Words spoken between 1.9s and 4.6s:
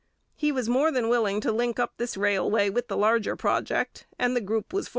this railway with the larger project, and the